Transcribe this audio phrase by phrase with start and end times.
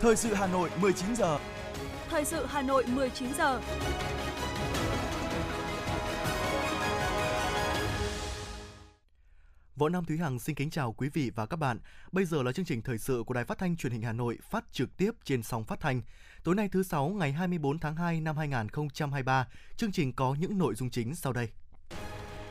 [0.00, 1.38] Thời sự Hà Nội 19 giờ.
[2.08, 3.60] Thời sự Hà Nội 19 giờ.
[9.76, 11.78] Võ Nam Thúy Hằng xin kính chào quý vị và các bạn.
[12.12, 14.38] Bây giờ là chương trình thời sự của Đài Phát thanh Truyền hình Hà Nội
[14.50, 16.02] phát trực tiếp trên sóng phát thanh.
[16.44, 20.74] Tối nay thứ sáu ngày 24 tháng 2 năm 2023, chương trình có những nội
[20.74, 21.48] dung chính sau đây.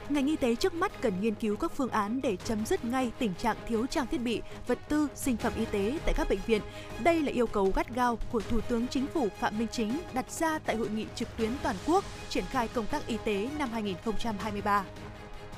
[0.09, 3.11] Ngành y tế trước mắt cần nghiên cứu các phương án để chấm dứt ngay
[3.19, 6.39] tình trạng thiếu trang thiết bị, vật tư, sinh phẩm y tế tại các bệnh
[6.47, 6.61] viện.
[6.99, 10.31] Đây là yêu cầu gắt gao của Thủ tướng Chính phủ Phạm Minh Chính đặt
[10.31, 13.69] ra tại hội nghị trực tuyến toàn quốc triển khai công tác y tế năm
[13.71, 14.83] 2023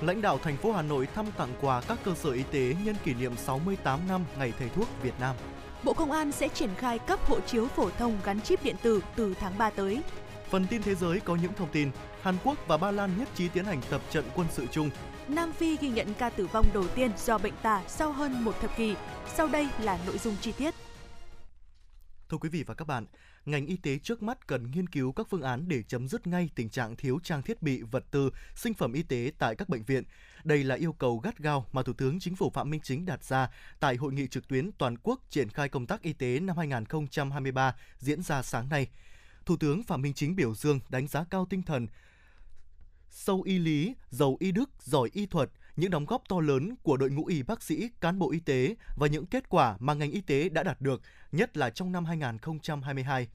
[0.02, 2.96] lãnh đạo thành phố Hà Nội thăm tặng quà các cơ sở y tế nhân
[3.04, 5.36] kỷ niệm 68 năm Ngày Thầy thuốc Việt Nam.
[5.84, 9.04] Bộ Công an sẽ triển khai cấp hộ chiếu phổ thông gắn chip điện tử
[9.16, 10.02] từ tháng 3 tới.
[10.50, 13.48] Phần tin thế giới có những thông tin, Hàn Quốc và Ba Lan nhất trí
[13.48, 14.90] tiến hành tập trận quân sự chung.
[15.28, 18.56] Nam Phi ghi nhận ca tử vong đầu tiên do bệnh tả sau hơn một
[18.62, 18.96] thập kỷ.
[19.36, 20.74] Sau đây là nội dung chi tiết.
[22.30, 23.06] Thưa quý vị và các bạn,
[23.46, 26.50] ngành y tế trước mắt cần nghiên cứu các phương án để chấm dứt ngay
[26.56, 29.84] tình trạng thiếu trang thiết bị, vật tư, sinh phẩm y tế tại các bệnh
[29.84, 30.04] viện.
[30.44, 33.24] Đây là yêu cầu gắt gao mà Thủ tướng Chính phủ Phạm Minh Chính đặt
[33.24, 36.58] ra tại hội nghị trực tuyến toàn quốc triển khai công tác y tế năm
[36.58, 38.88] 2023 diễn ra sáng nay.
[39.46, 41.88] Thủ tướng Phạm Minh Chính biểu dương đánh giá cao tinh thần
[43.10, 46.98] sâu y lý, giàu y đức, giỏi y thuật, những đóng góp to lớn của
[46.98, 50.12] đội ngũ y bác sĩ, cán bộ y tế và những kết quả mà ngành
[50.12, 53.28] y tế đã đạt được, nhất là trong năm 2022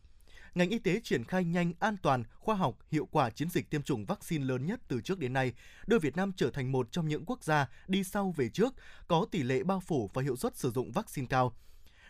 [0.54, 3.82] ngành y tế triển khai nhanh, an toàn, khoa học, hiệu quả chiến dịch tiêm
[3.82, 5.52] chủng vaccine lớn nhất từ trước đến nay,
[5.86, 8.74] đưa Việt Nam trở thành một trong những quốc gia đi sau về trước,
[9.08, 11.56] có tỷ lệ bao phủ và hiệu suất sử dụng vaccine cao.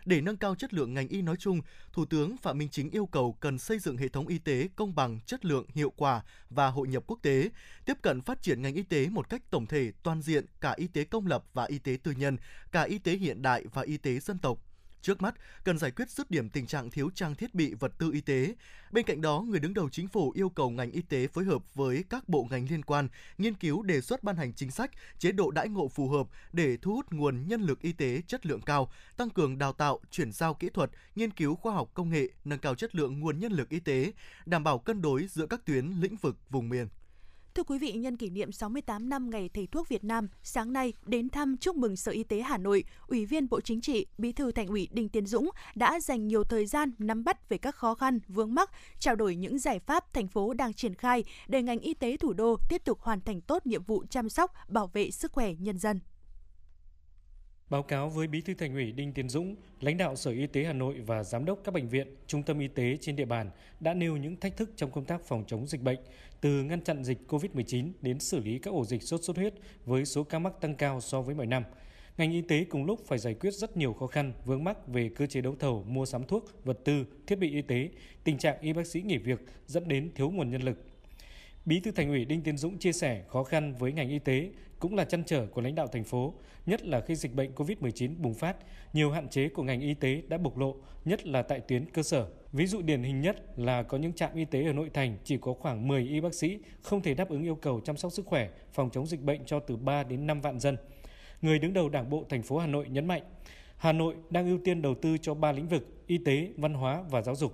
[0.05, 1.61] Để nâng cao chất lượng ngành y nói chung,
[1.93, 4.95] Thủ tướng Phạm Minh Chính yêu cầu cần xây dựng hệ thống y tế công
[4.95, 7.49] bằng, chất lượng, hiệu quả và hội nhập quốc tế,
[7.85, 10.87] tiếp cận phát triển ngành y tế một cách tổng thể, toàn diện, cả y
[10.87, 12.37] tế công lập và y tế tư nhân,
[12.71, 14.59] cả y tế hiện đại và y tế dân tộc.
[15.05, 18.11] Trước mắt, cần giải quyết dứt điểm tình trạng thiếu trang thiết bị vật tư
[18.13, 18.55] y tế.
[18.91, 21.75] Bên cạnh đó, người đứng đầu chính phủ yêu cầu ngành y tế phối hợp
[21.75, 23.07] với các bộ ngành liên quan
[23.37, 26.77] nghiên cứu đề xuất ban hành chính sách, chế độ đãi ngộ phù hợp để
[26.81, 30.31] thu hút nguồn nhân lực y tế chất lượng cao, tăng cường đào tạo, chuyển
[30.31, 33.51] giao kỹ thuật, nghiên cứu khoa học công nghệ, nâng cao chất lượng nguồn nhân
[33.51, 34.11] lực y tế,
[34.45, 36.87] đảm bảo cân đối giữa các tuyến lĩnh vực vùng miền.
[37.55, 40.93] Thưa quý vị, nhân kỷ niệm 68 năm Ngày Thầy thuốc Việt Nam, sáng nay
[41.05, 44.31] đến thăm chúc mừng Sở Y tế Hà Nội, Ủy viên Bộ Chính trị, Bí
[44.31, 47.75] thư Thành ủy Đinh Tiến Dũng đã dành nhiều thời gian nắm bắt về các
[47.75, 51.61] khó khăn, vướng mắc, trao đổi những giải pháp thành phố đang triển khai để
[51.61, 54.87] ngành y tế thủ đô tiếp tục hoàn thành tốt nhiệm vụ chăm sóc, bảo
[54.87, 55.99] vệ sức khỏe nhân dân.
[57.69, 60.63] Báo cáo với Bí thư Thành ủy Đinh Tiến Dũng, lãnh đạo Sở Y tế
[60.63, 63.49] Hà Nội và giám đốc các bệnh viện, trung tâm y tế trên địa bàn
[63.79, 65.99] đã nêu những thách thức trong công tác phòng chống dịch bệnh,
[66.41, 69.53] từ ngăn chặn dịch COVID-19 đến xử lý các ổ dịch sốt xuất huyết
[69.85, 71.63] với số ca mắc tăng cao so với mọi năm.
[72.17, 75.09] Ngành y tế cùng lúc phải giải quyết rất nhiều khó khăn, vướng mắc về
[75.15, 77.89] cơ chế đấu thầu, mua sắm thuốc, vật tư, thiết bị y tế,
[78.23, 80.77] tình trạng y bác sĩ nghỉ việc dẫn đến thiếu nguồn nhân lực.
[81.65, 84.49] Bí thư Thành ủy Đinh Tiến Dũng chia sẻ khó khăn với ngành y tế
[84.79, 86.33] cũng là chăn trở của lãnh đạo thành phố,
[86.65, 88.57] nhất là khi dịch bệnh COVID-19 bùng phát,
[88.93, 90.75] nhiều hạn chế của ngành y tế đã bộc lộ,
[91.05, 92.27] nhất là tại tuyến cơ sở.
[92.51, 95.37] Ví dụ điển hình nhất là có những trạm y tế ở nội thành chỉ
[95.37, 98.25] có khoảng 10 y bác sĩ, không thể đáp ứng yêu cầu chăm sóc sức
[98.25, 100.77] khỏe, phòng chống dịch bệnh cho từ 3 đến 5 vạn dân.
[101.41, 103.23] Người đứng đầu Đảng bộ thành phố Hà Nội nhấn mạnh,
[103.77, 107.03] Hà Nội đang ưu tiên đầu tư cho 3 lĩnh vực: y tế, văn hóa
[107.09, 107.53] và giáo dục.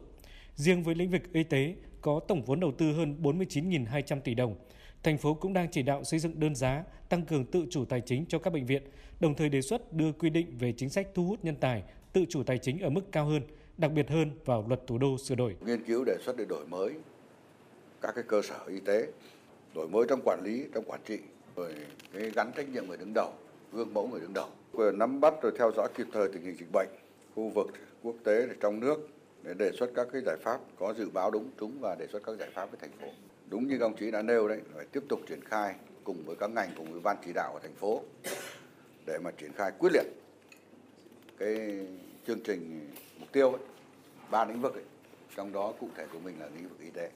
[0.56, 4.56] Riêng với lĩnh vực y tế có tổng vốn đầu tư hơn 49.200 tỷ đồng.
[5.04, 8.02] Thành phố cũng đang chỉ đạo xây dựng đơn giá, tăng cường tự chủ tài
[8.02, 8.84] chính cho các bệnh viện,
[9.20, 12.26] đồng thời đề xuất đưa quy định về chính sách thu hút nhân tài, tự
[12.30, 13.42] chủ tài chính ở mức cao hơn,
[13.78, 15.56] đặc biệt hơn vào luật thủ đô sửa đổi.
[15.66, 16.94] Nghiên cứu đề xuất để đổi mới
[18.02, 19.08] các cái cơ sở y tế,
[19.76, 21.20] đổi mới trong quản lý, trong quản trị,
[21.56, 21.74] rồi
[22.14, 23.34] cái gắn trách nhiệm người đứng đầu,
[23.74, 26.56] gương mẫu người đứng đầu, vừa nắm bắt rồi theo dõi kịp thời tình hình
[26.56, 26.90] dịch bệnh,
[27.36, 27.68] khu vực,
[28.04, 29.10] quốc tế, trong nước
[29.44, 32.24] để đề xuất các cái giải pháp có dự báo đúng trúng và đề xuất
[32.26, 33.08] các giải pháp với thành phố.
[33.50, 36.50] Đúng như công chí đã nêu đấy, phải tiếp tục triển khai cùng với các
[36.50, 38.04] ngành cùng với ban chỉ đạo của thành phố
[39.06, 40.06] để mà triển khai quyết liệt
[41.38, 41.86] cái
[42.28, 42.90] chương trình
[43.20, 43.62] mục tiêu ấy,
[44.32, 44.84] ba lĩnh vực ấy,
[45.36, 47.10] trong đó cụ thể của mình là lĩnh vực y tế.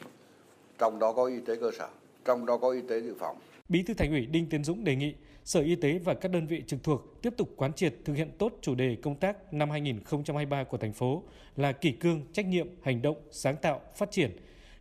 [0.77, 1.89] Trong đó có y tế cơ sở
[2.25, 3.37] trong đó có y tế dự phòng.
[3.69, 6.47] Bí thư Thành ủy Đinh Tiến Dũng đề nghị Sở Y tế và các đơn
[6.47, 9.69] vị trực thuộc tiếp tục quán triệt thực hiện tốt chủ đề công tác năm
[9.69, 11.23] 2023 của thành phố
[11.55, 14.31] là kỷ cương, trách nhiệm, hành động, sáng tạo, phát triển,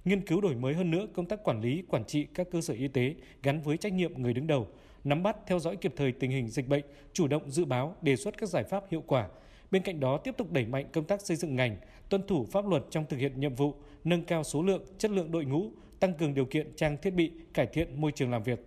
[0.05, 2.75] nghiên cứu đổi mới hơn nữa công tác quản lý, quản trị các cơ sở
[2.75, 4.69] y tế gắn với trách nhiệm người đứng đầu,
[5.05, 8.17] nắm bắt, theo dõi kịp thời tình hình dịch bệnh, chủ động dự báo, đề
[8.17, 9.29] xuất các giải pháp hiệu quả.
[9.71, 11.77] Bên cạnh đó, tiếp tục đẩy mạnh công tác xây dựng ngành,
[12.09, 13.75] tuân thủ pháp luật trong thực hiện nhiệm vụ,
[14.05, 15.71] nâng cao số lượng, chất lượng đội ngũ,
[16.01, 18.67] tăng cường điều kiện trang thiết bị, cải thiện môi trường làm việc.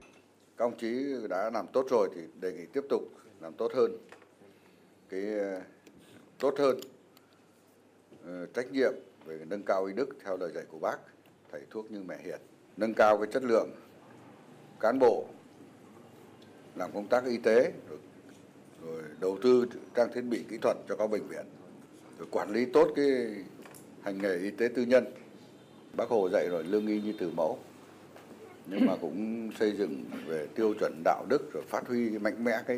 [0.58, 3.02] Các ông chí đã làm tốt rồi thì đề nghị tiếp tục
[3.42, 3.98] làm tốt hơn.
[5.10, 5.62] Cái ờ,
[6.40, 6.80] tốt hơn
[8.26, 8.94] ờ, trách nhiệm
[9.26, 10.98] về nâng cao y đức theo lời dạy của bác
[11.52, 12.40] thầy thuốc như mẹ hiền.
[12.78, 13.70] Nâng cao cái chất lượng
[14.80, 15.26] cán bộ
[16.76, 18.00] làm công tác y tế rồi,
[18.86, 19.66] rồi đầu tư
[19.96, 21.46] trang thiết bị kỹ thuật cho các bệnh viện
[22.20, 23.36] rồi quản lý tốt cái
[24.02, 25.06] hành nghề y tế tư nhân.
[25.94, 27.60] Bác hồ dạy rồi lương y như từ mẫu
[28.70, 32.52] nhưng mà cũng xây dựng về tiêu chuẩn đạo đức rồi phát huy mạnh mẽ
[32.68, 32.78] cái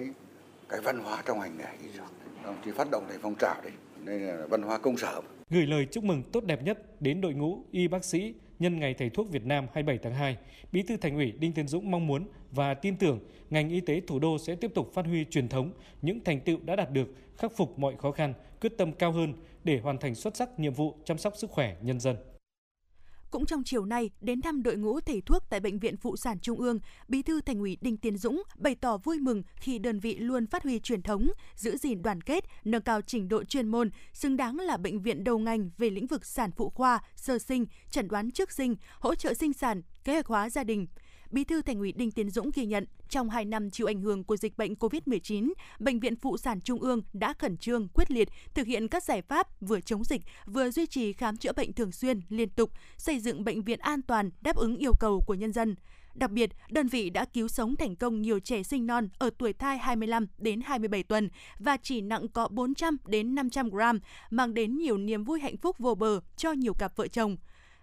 [0.70, 2.12] cái văn hóa trong hành nghề y dược.
[2.44, 3.72] Đồng chí phát động thành phong trào đấy
[4.06, 5.22] nên là văn hóa công sở.
[5.50, 8.94] Gửi lời chúc mừng tốt đẹp nhất đến đội ngũ y bác sĩ nhân ngày
[8.94, 10.38] thầy thuốc Việt Nam 27 tháng 2,
[10.72, 13.20] Bí thư Thành ủy Đinh Tiến Dũng mong muốn và tin tưởng
[13.50, 15.72] ngành y tế thủ đô sẽ tiếp tục phát huy truyền thống,
[16.02, 17.08] những thành tựu đã đạt được,
[17.38, 19.34] khắc phục mọi khó khăn, quyết tâm cao hơn
[19.64, 22.16] để hoàn thành xuất sắc nhiệm vụ chăm sóc sức khỏe nhân dân.
[23.32, 26.40] Cũng trong chiều nay, đến thăm đội ngũ thầy thuốc tại Bệnh viện Phụ sản
[26.40, 30.00] Trung ương, Bí thư Thành ủy Đinh Tiến Dũng bày tỏ vui mừng khi đơn
[30.00, 33.68] vị luôn phát huy truyền thống, giữ gìn đoàn kết, nâng cao trình độ chuyên
[33.68, 37.40] môn, xứng đáng là bệnh viện đầu ngành về lĩnh vực sản phụ khoa, sơ
[37.40, 40.88] sinh, chẩn đoán trước sinh, hỗ trợ sinh sản, kế hoạch hóa gia đình.
[41.32, 44.24] Bí thư Thành ủy Đinh Tiến Dũng ghi nhận, trong 2 năm chịu ảnh hưởng
[44.24, 48.30] của dịch bệnh COVID-19, Bệnh viện Phụ sản Trung ương đã khẩn trương, quyết liệt
[48.54, 51.92] thực hiện các giải pháp vừa chống dịch, vừa duy trì khám chữa bệnh thường
[51.92, 55.54] xuyên, liên tục, xây dựng bệnh viện an toàn, đáp ứng yêu cầu của nhân
[55.54, 55.76] dân.
[56.14, 59.54] Đặc biệt, đơn vị đã cứu sống thành công nhiều trẻ sinh non ở tuổi
[59.54, 61.30] thai 25 đến 27 tuần
[61.60, 64.00] và chỉ nặng có 400 đến 500 gram,
[64.30, 67.38] mang đến nhiều niềm vui hạnh phúc vô bờ cho nhiều cặp vợ chồng.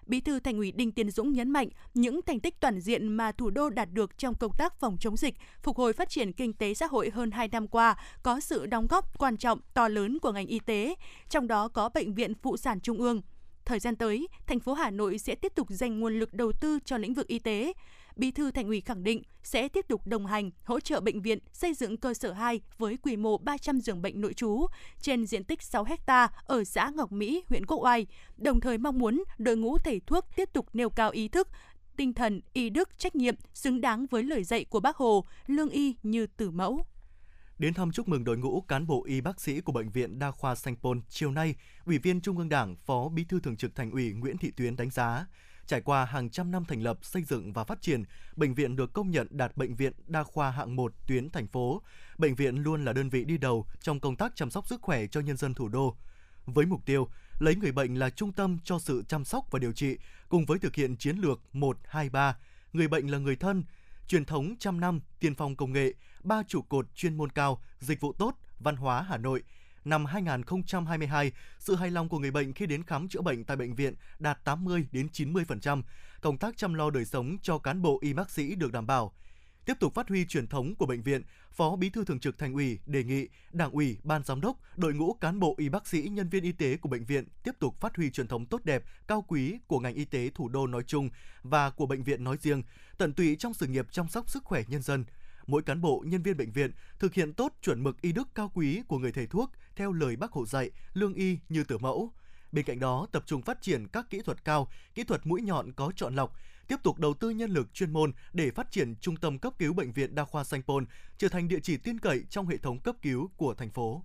[0.07, 3.33] Bí thư Thành ủy Đinh Tiến Dũng nhấn mạnh những thành tích toàn diện mà
[3.33, 6.53] thủ đô đạt được trong công tác phòng chống dịch, phục hồi phát triển kinh
[6.53, 10.19] tế xã hội hơn 2 năm qua có sự đóng góp quan trọng to lớn
[10.19, 10.95] của ngành y tế,
[11.29, 13.23] trong đó có bệnh viện phụ sản trung ương.
[13.65, 16.79] Thời gian tới, thành phố Hà Nội sẽ tiếp tục dành nguồn lực đầu tư
[16.85, 17.73] cho lĩnh vực y tế.
[18.17, 21.39] Bí thư Thành ủy khẳng định sẽ tiếp tục đồng hành, hỗ trợ bệnh viện
[21.53, 24.67] xây dựng cơ sở 2 với quy mô 300 giường bệnh nội trú
[25.01, 28.99] trên diện tích 6 ha ở xã Ngọc Mỹ, huyện Quốc Oai, đồng thời mong
[28.99, 31.49] muốn đội ngũ thầy thuốc tiếp tục nêu cao ý thức,
[31.97, 35.69] tinh thần, y đức, trách nhiệm xứng đáng với lời dạy của Bác Hồ, lương
[35.69, 36.85] y như tử mẫu.
[37.59, 40.31] Đến thăm chúc mừng đội ngũ cán bộ y bác sĩ của Bệnh viện Đa
[40.31, 41.55] khoa Sanh Pôn chiều nay,
[41.85, 44.77] Ủy viên Trung ương Đảng, Phó Bí thư Thường trực Thành ủy Nguyễn Thị Tuyến
[44.77, 45.27] đánh giá,
[45.67, 48.05] Trải qua hàng trăm năm thành lập, xây dựng và phát triển,
[48.37, 51.83] bệnh viện được công nhận đạt bệnh viện đa khoa hạng 1 tuyến thành phố.
[52.19, 55.07] Bệnh viện luôn là đơn vị đi đầu trong công tác chăm sóc sức khỏe
[55.07, 55.97] cho nhân dân thủ đô.
[56.47, 57.09] Với mục tiêu
[57.39, 59.97] lấy người bệnh là trung tâm cho sự chăm sóc và điều trị,
[60.29, 62.37] cùng với thực hiện chiến lược 123,
[62.73, 63.65] người bệnh là người thân,
[64.09, 65.93] truyền thống trăm năm, tiên phong công nghệ,
[66.23, 69.43] ba trụ cột chuyên môn cao, dịch vụ tốt, văn hóa Hà Nội–
[69.87, 73.75] năm 2022, sự hài lòng của người bệnh khi đến khám chữa bệnh tại bệnh
[73.75, 75.83] viện đạt 80 đến 90%,
[76.21, 79.13] công tác chăm lo đời sống cho cán bộ y bác sĩ được đảm bảo.
[79.65, 81.23] Tiếp tục phát huy truyền thống của bệnh viện,
[81.53, 84.95] Phó Bí thư Thường trực Thành ủy đề nghị Đảng ủy, Ban giám đốc, đội
[84.95, 87.81] ngũ cán bộ y bác sĩ, nhân viên y tế của bệnh viện tiếp tục
[87.81, 90.83] phát huy truyền thống tốt đẹp, cao quý của ngành y tế thủ đô nói
[90.87, 91.11] chung
[91.43, 92.63] và của bệnh viện nói riêng,
[92.99, 95.05] tận tụy trong sự nghiệp chăm sóc sức khỏe nhân dân–
[95.47, 98.51] mỗi cán bộ, nhân viên bệnh viện thực hiện tốt chuẩn mực y đức cao
[98.55, 102.13] quý của người thầy thuốc theo lời Bác Hồ dạy, lương y như tử mẫu.
[102.53, 105.73] Bên cạnh đó, tập trung phát triển các kỹ thuật cao, kỹ thuật mũi nhọn
[105.73, 106.37] có chọn lọc,
[106.69, 109.73] tiếp tục đầu tư nhân lực chuyên môn để phát triển trung tâm cấp cứu
[109.73, 110.87] bệnh viện đa khoa Sanh Pôn
[111.19, 114.03] trở thành địa chỉ tin cậy trong hệ thống cấp cứu của thành phố.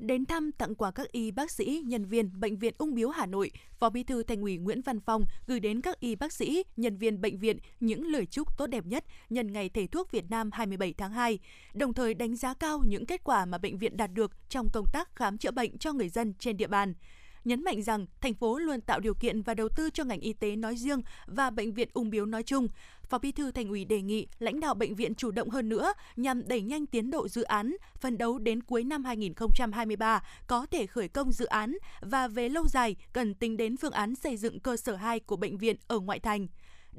[0.00, 3.26] Đến thăm tặng quà các y bác sĩ, nhân viên Bệnh viện Ung biếu Hà
[3.26, 6.62] Nội, Phó Bí thư Thành ủy Nguyễn Văn Phong gửi đến các y bác sĩ,
[6.76, 10.30] nhân viên bệnh viện những lời chúc tốt đẹp nhất nhân ngày Thầy thuốc Việt
[10.30, 11.38] Nam 27 tháng 2,
[11.74, 14.86] đồng thời đánh giá cao những kết quả mà bệnh viện đạt được trong công
[14.92, 16.94] tác khám chữa bệnh cho người dân trên địa bàn
[17.44, 20.32] nhấn mạnh rằng thành phố luôn tạo điều kiện và đầu tư cho ngành y
[20.32, 22.68] tế nói riêng và bệnh viện ung biếu nói chung.
[23.08, 25.92] Phó Bí thư Thành ủy đề nghị lãnh đạo bệnh viện chủ động hơn nữa
[26.16, 30.86] nhằm đẩy nhanh tiến độ dự án, phân đấu đến cuối năm 2023 có thể
[30.86, 34.60] khởi công dự án và về lâu dài cần tính đến phương án xây dựng
[34.60, 36.46] cơ sở 2 của bệnh viện ở ngoại thành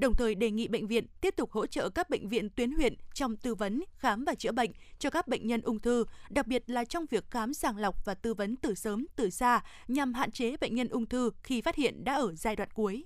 [0.01, 2.95] đồng thời đề nghị bệnh viện tiếp tục hỗ trợ các bệnh viện tuyến huyện
[3.13, 6.63] trong tư vấn, khám và chữa bệnh cho các bệnh nhân ung thư, đặc biệt
[6.69, 10.31] là trong việc khám sàng lọc và tư vấn từ sớm từ xa nhằm hạn
[10.31, 13.05] chế bệnh nhân ung thư khi phát hiện đã ở giai đoạn cuối.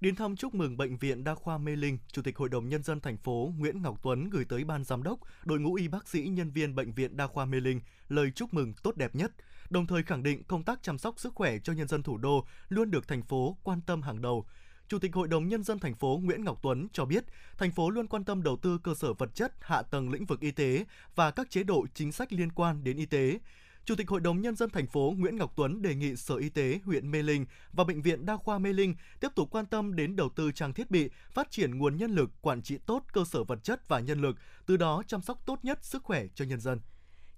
[0.00, 2.82] Đến thăm chúc mừng bệnh viện Đa khoa Mê Linh, Chủ tịch Hội đồng nhân
[2.82, 6.08] dân thành phố Nguyễn Ngọc Tuấn gửi tới ban giám đốc, đội ngũ y bác
[6.08, 9.32] sĩ nhân viên bệnh viện Đa khoa Mê Linh lời chúc mừng tốt đẹp nhất,
[9.70, 12.46] đồng thời khẳng định công tác chăm sóc sức khỏe cho nhân dân thủ đô
[12.68, 14.46] luôn được thành phố quan tâm hàng đầu.
[14.90, 17.24] Chủ tịch Hội đồng Nhân dân thành phố Nguyễn Ngọc Tuấn cho biết,
[17.58, 20.40] thành phố luôn quan tâm đầu tư cơ sở vật chất, hạ tầng lĩnh vực
[20.40, 23.38] y tế và các chế độ chính sách liên quan đến y tế.
[23.84, 26.48] Chủ tịch Hội đồng Nhân dân thành phố Nguyễn Ngọc Tuấn đề nghị Sở Y
[26.48, 29.96] tế huyện Mê Linh và Bệnh viện Đa khoa Mê Linh tiếp tục quan tâm
[29.96, 33.24] đến đầu tư trang thiết bị, phát triển nguồn nhân lực, quản trị tốt cơ
[33.24, 36.44] sở vật chất và nhân lực, từ đó chăm sóc tốt nhất sức khỏe cho
[36.44, 36.80] nhân dân.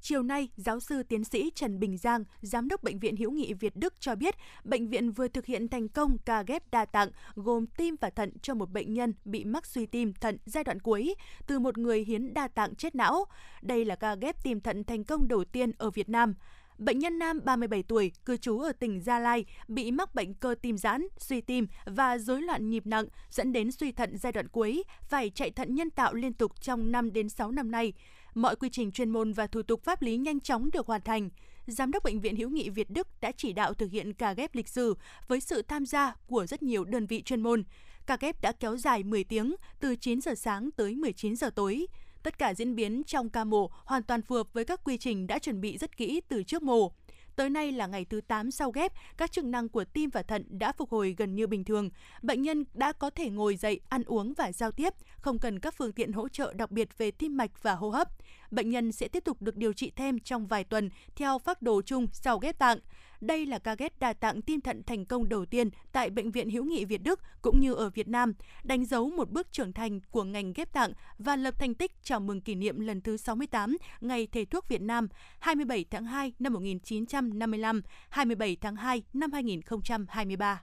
[0.04, 3.54] Chiều nay, giáo sư tiến sĩ Trần Bình Giang, giám đốc bệnh viện Hữu nghị
[3.54, 7.10] Việt Đức cho biết, bệnh viện vừa thực hiện thành công ca ghép đa tạng
[7.34, 10.80] gồm tim và thận cho một bệnh nhân bị mắc suy tim thận giai đoạn
[10.80, 11.14] cuối
[11.46, 13.24] từ một người hiến đa tạng chết não.
[13.62, 16.34] Đây là ca ghép tim thận thành công đầu tiên ở Việt Nam.
[16.78, 20.54] Bệnh nhân nam 37 tuổi, cư trú ở tỉnh Gia Lai, bị mắc bệnh cơ
[20.62, 24.48] tim giãn, suy tim và rối loạn nhịp nặng dẫn đến suy thận giai đoạn
[24.48, 27.92] cuối, phải chạy thận nhân tạo liên tục trong 5 đến 6 năm nay.
[28.34, 31.30] Mọi quy trình chuyên môn và thủ tục pháp lý nhanh chóng được hoàn thành.
[31.66, 34.54] Giám đốc Bệnh viện Hữu nghị Việt Đức đã chỉ đạo thực hiện ca ghép
[34.54, 34.94] lịch sử
[35.28, 37.64] với sự tham gia của rất nhiều đơn vị chuyên môn.
[38.06, 41.86] Ca ghép đã kéo dài 10 tiếng, từ 9 giờ sáng tới 19 giờ tối.
[42.22, 45.26] Tất cả diễn biến trong ca mổ hoàn toàn phù hợp với các quy trình
[45.26, 46.92] đã chuẩn bị rất kỹ từ trước mổ.
[47.36, 50.44] Tới nay là ngày thứ 8 sau ghép, các chức năng của tim và thận
[50.48, 51.90] đã phục hồi gần như bình thường.
[52.22, 55.74] Bệnh nhân đã có thể ngồi dậy, ăn uống và giao tiếp, không cần các
[55.74, 58.08] phương tiện hỗ trợ đặc biệt về tim mạch và hô hấp.
[58.52, 61.82] Bệnh nhân sẽ tiếp tục được điều trị thêm trong vài tuần theo phác đồ
[61.82, 62.78] chung sau ghép tạng.
[63.20, 66.50] Đây là ca ghép đa tạng tim thận thành công đầu tiên tại Bệnh viện
[66.50, 68.32] Hữu nghị Việt Đức cũng như ở Việt Nam,
[68.64, 72.20] đánh dấu một bước trưởng thành của ngành ghép tạng và lập thành tích chào
[72.20, 76.52] mừng kỷ niệm lần thứ 68 Ngày Thầy thuốc Việt Nam 27 tháng 2 năm
[76.52, 80.62] 1955, 27 tháng 2 năm 2023.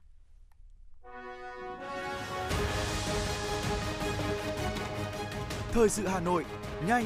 [5.71, 6.45] Thời sự Hà Nội,
[6.87, 7.05] nhanh,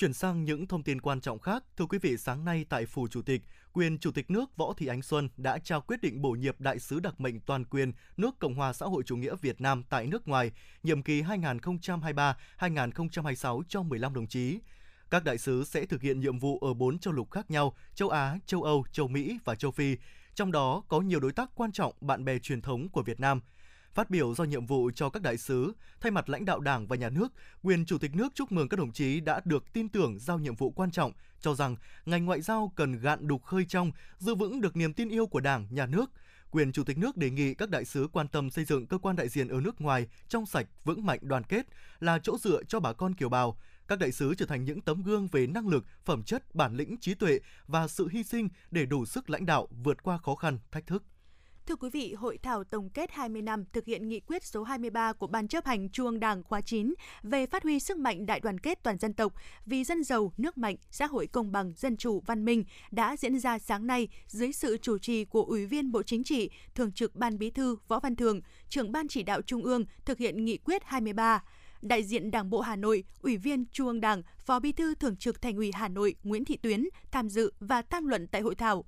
[0.00, 3.08] Chuyển sang những thông tin quan trọng khác, thưa quý vị, sáng nay tại Phủ
[3.08, 3.42] Chủ tịch,
[3.72, 6.78] quyền Chủ tịch nước Võ Thị Ánh Xuân đã trao quyết định bổ nhiệm đại
[6.78, 10.06] sứ đặc mệnh toàn quyền nước Cộng hòa xã hội chủ nghĩa Việt Nam tại
[10.06, 10.50] nước ngoài,
[10.82, 14.58] nhiệm kỳ 2023-2026 cho 15 đồng chí.
[15.10, 18.08] Các đại sứ sẽ thực hiện nhiệm vụ ở 4 châu lục khác nhau, châu
[18.08, 19.96] Á, châu Âu, châu Mỹ và châu Phi,
[20.34, 23.40] trong đó có nhiều đối tác quan trọng bạn bè truyền thống của Việt Nam–
[23.94, 26.96] Phát biểu do nhiệm vụ cho các đại sứ, thay mặt lãnh đạo Đảng và
[26.96, 27.32] Nhà nước,
[27.62, 30.56] quyền Chủ tịch nước chúc mừng các đồng chí đã được tin tưởng giao nhiệm
[30.56, 34.60] vụ quan trọng, cho rằng ngành ngoại giao cần gạn đục khơi trong, giữ vững
[34.60, 36.10] được niềm tin yêu của Đảng, Nhà nước.
[36.50, 39.16] Quyền Chủ tịch nước đề nghị các đại sứ quan tâm xây dựng cơ quan
[39.16, 41.66] đại diện ở nước ngoài trong sạch, vững mạnh, đoàn kết,
[42.00, 43.58] là chỗ dựa cho bà con kiều bào.
[43.88, 46.96] Các đại sứ trở thành những tấm gương về năng lực, phẩm chất, bản lĩnh,
[46.96, 50.58] trí tuệ và sự hy sinh để đủ sức lãnh đạo vượt qua khó khăn,
[50.70, 51.02] thách thức.
[51.70, 55.12] Thưa quý vị, hội thảo tổng kết 20 năm thực hiện nghị quyết số 23
[55.12, 58.40] của Ban chấp hành Trung ương Đảng khóa 9 về phát huy sức mạnh đại
[58.40, 59.32] đoàn kết toàn dân tộc
[59.66, 63.38] vì dân giàu, nước mạnh, xã hội công bằng, dân chủ, văn minh đã diễn
[63.38, 67.16] ra sáng nay dưới sự chủ trì của Ủy viên Bộ Chính trị, Thường trực
[67.16, 70.56] Ban Bí thư Võ Văn Thường, trưởng Ban chỉ đạo Trung ương thực hiện nghị
[70.56, 71.42] quyết 23
[71.82, 75.16] đại diện Đảng bộ Hà Nội, Ủy viên Trung ương Đảng, Phó Bí thư Thường
[75.16, 78.54] trực Thành ủy Hà Nội Nguyễn Thị Tuyến tham dự và tham luận tại hội
[78.54, 78.84] thảo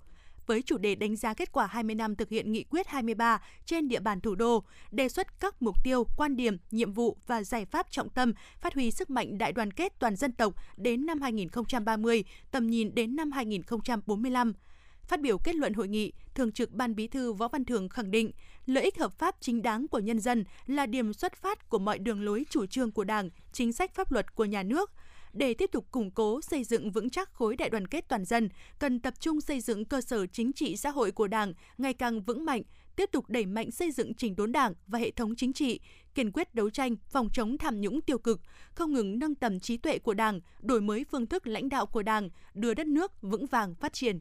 [0.47, 3.89] với chủ đề đánh giá kết quả 20 năm thực hiện nghị quyết 23 trên
[3.89, 7.65] địa bàn thủ đô, đề xuất các mục tiêu, quan điểm, nhiệm vụ và giải
[7.65, 11.21] pháp trọng tâm phát huy sức mạnh đại đoàn kết toàn dân tộc đến năm
[11.21, 14.53] 2030, tầm nhìn đến năm 2045.
[15.03, 18.11] Phát biểu kết luận hội nghị, Thường trực Ban Bí thư Võ Văn Thường khẳng
[18.11, 18.31] định,
[18.67, 21.99] lợi ích hợp pháp chính đáng của nhân dân là điểm xuất phát của mọi
[21.99, 24.91] đường lối chủ trương của Đảng, chính sách pháp luật của nhà nước–
[25.33, 28.49] để tiếp tục củng cố xây dựng vững chắc khối đại đoàn kết toàn dân,
[28.79, 32.23] cần tập trung xây dựng cơ sở chính trị xã hội của Đảng ngày càng
[32.23, 32.62] vững mạnh,
[32.97, 35.81] tiếp tục đẩy mạnh xây dựng chỉnh đốn Đảng và hệ thống chính trị,
[36.15, 38.41] kiên quyết đấu tranh phòng chống tham nhũng tiêu cực,
[38.75, 42.03] không ngừng nâng tầm trí tuệ của Đảng, đổi mới phương thức lãnh đạo của
[42.03, 44.21] Đảng, đưa đất nước vững vàng phát triển.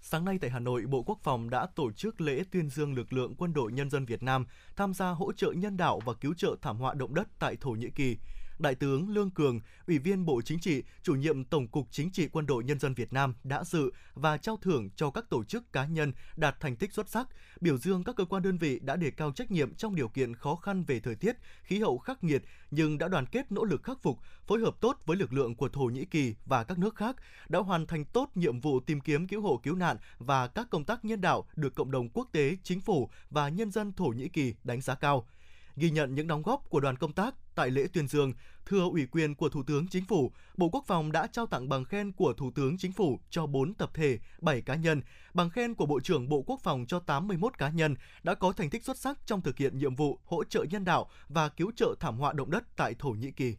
[0.00, 3.12] Sáng nay tại Hà Nội, Bộ Quốc phòng đã tổ chức lễ tuyên dương lực
[3.12, 6.34] lượng quân đội nhân dân Việt Nam tham gia hỗ trợ nhân đạo và cứu
[6.34, 8.16] trợ thảm họa động đất tại Thổ Nhĩ Kỳ.
[8.58, 12.28] Đại tướng Lương Cường, Ủy viên Bộ Chính trị, chủ nhiệm Tổng cục Chính trị
[12.32, 15.72] Quân đội Nhân dân Việt Nam đã dự và trao thưởng cho các tổ chức
[15.72, 17.28] cá nhân đạt thành tích xuất sắc,
[17.60, 20.36] biểu dương các cơ quan đơn vị đã đề cao trách nhiệm trong điều kiện
[20.36, 23.82] khó khăn về thời tiết, khí hậu khắc nghiệt nhưng đã đoàn kết nỗ lực
[23.82, 26.96] khắc phục, phối hợp tốt với lực lượng của Thổ Nhĩ Kỳ và các nước
[26.96, 27.16] khác,
[27.48, 30.84] đã hoàn thành tốt nhiệm vụ tìm kiếm cứu hộ cứu nạn và các công
[30.84, 34.28] tác nhân đạo được cộng đồng quốc tế, chính phủ và nhân dân Thổ Nhĩ
[34.28, 35.26] Kỳ đánh giá cao
[35.76, 38.32] ghi nhận những đóng góp của đoàn công tác tại lễ tuyên dương,
[38.66, 41.84] thưa ủy quyền của Thủ tướng Chính phủ, Bộ Quốc phòng đã trao tặng bằng
[41.84, 45.02] khen của Thủ tướng Chính phủ cho 4 tập thể, 7 cá nhân,
[45.34, 48.70] bằng khen của Bộ trưởng Bộ Quốc phòng cho 81 cá nhân đã có thành
[48.70, 51.94] tích xuất sắc trong thực hiện nhiệm vụ hỗ trợ nhân đạo và cứu trợ
[52.00, 53.56] thảm họa động đất tại Thổ Nhĩ Kỳ.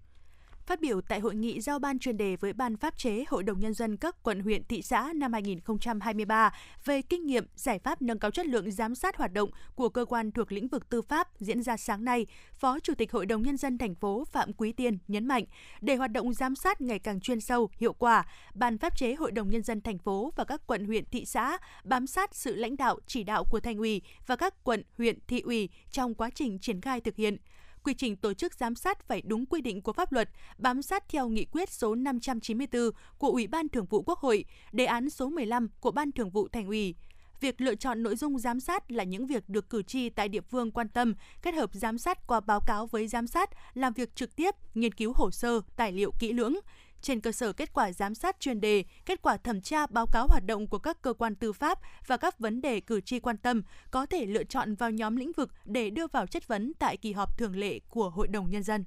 [0.67, 3.59] Phát biểu tại hội nghị giao ban chuyên đề với Ban pháp chế Hội đồng
[3.59, 6.53] Nhân dân các quận huyện thị xã năm 2023
[6.85, 10.05] về kinh nghiệm giải pháp nâng cao chất lượng giám sát hoạt động của cơ
[10.05, 13.41] quan thuộc lĩnh vực tư pháp diễn ra sáng nay, Phó Chủ tịch Hội đồng
[13.41, 15.43] Nhân dân thành phố Phạm Quý Tiên nhấn mạnh,
[15.81, 19.31] để hoạt động giám sát ngày càng chuyên sâu, hiệu quả, Ban pháp chế Hội
[19.31, 22.77] đồng Nhân dân thành phố và các quận huyện thị xã bám sát sự lãnh
[22.77, 26.59] đạo chỉ đạo của thành ủy và các quận huyện thị ủy trong quá trình
[26.59, 27.37] triển khai thực hiện
[27.85, 31.03] quy trình tổ chức giám sát phải đúng quy định của pháp luật, bám sát
[31.09, 32.81] theo nghị quyết số 594
[33.17, 36.47] của Ủy ban Thường vụ Quốc hội, đề án số 15 của Ban Thường vụ
[36.47, 36.95] Thành ủy.
[37.41, 40.41] Việc lựa chọn nội dung giám sát là những việc được cử tri tại địa
[40.41, 44.15] phương quan tâm, kết hợp giám sát qua báo cáo với giám sát, làm việc
[44.15, 46.55] trực tiếp, nghiên cứu hồ sơ, tài liệu kỹ lưỡng,
[47.05, 50.27] trên cơ sở kết quả giám sát chuyên đề, kết quả thẩm tra báo cáo
[50.27, 53.37] hoạt động của các cơ quan tư pháp và các vấn đề cử tri quan
[53.37, 56.97] tâm, có thể lựa chọn vào nhóm lĩnh vực để đưa vào chất vấn tại
[56.97, 58.85] kỳ họp thường lệ của Hội đồng Nhân dân.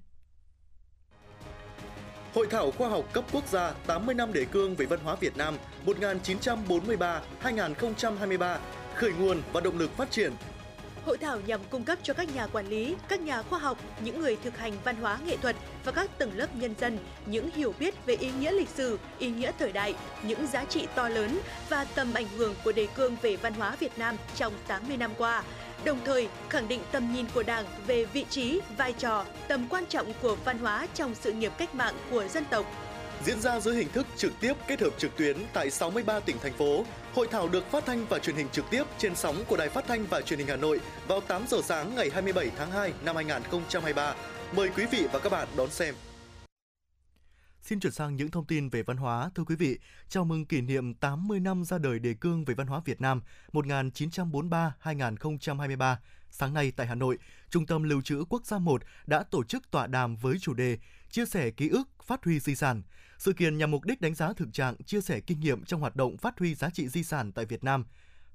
[2.35, 5.37] Hội thảo khoa học cấp quốc gia 80 năm đề cương về văn hóa Việt
[5.37, 5.57] Nam
[5.87, 8.59] 1943-2023,
[8.95, 10.33] khởi nguồn và động lực phát triển
[11.07, 14.21] Hội thảo nhằm cung cấp cho các nhà quản lý, các nhà khoa học, những
[14.21, 17.75] người thực hành văn hóa nghệ thuật và các tầng lớp nhân dân những hiểu
[17.79, 21.41] biết về ý nghĩa lịch sử, ý nghĩa thời đại, những giá trị to lớn
[21.69, 25.11] và tầm ảnh hưởng của đề cương về văn hóa Việt Nam trong 80 năm
[25.19, 25.43] qua
[25.85, 29.87] đồng thời khẳng định tầm nhìn của Đảng về vị trí, vai trò, tầm quan
[29.87, 32.67] trọng của văn hóa trong sự nghiệp cách mạng của dân tộc
[33.25, 36.53] diễn ra dưới hình thức trực tiếp kết hợp trực tuyến tại 63 tỉnh thành
[36.53, 36.85] phố.
[37.15, 39.85] Hội thảo được phát thanh và truyền hình trực tiếp trên sóng của Đài Phát
[39.89, 43.17] thanh và Truyền hình Hà Nội vào 8 giờ sáng ngày 27 tháng 2 năm
[43.17, 44.15] 2023.
[44.57, 45.95] Mời quý vị và các bạn đón xem.
[47.63, 49.31] Xin chuyển sang những thông tin về văn hóa.
[49.35, 52.67] Thưa quý vị, chào mừng kỷ niệm 80 năm ra đời đề cương về văn
[52.67, 53.23] hóa Việt Nam
[53.53, 55.97] 1943-2023.
[56.31, 57.19] Sáng nay tại Hà Nội,
[57.51, 60.79] Trung tâm Lưu trữ Quốc gia 1 đã tổ chức tọa đàm với chủ đề
[61.11, 62.83] Chia sẻ ký ức, phát huy di sản–
[63.19, 65.97] sự kiện nhằm mục đích đánh giá thực trạng, chia sẻ kinh nghiệm trong hoạt
[65.97, 67.85] động phát huy giá trị di sản tại Việt Nam.